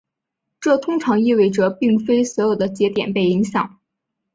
[0.59, 3.77] 这通常意味着并非所有的节点被影响。